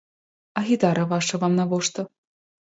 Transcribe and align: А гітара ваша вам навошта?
А 0.59 0.63
гітара 0.69 1.05
ваша 1.13 1.43
вам 1.45 1.53
навошта? 1.61 2.09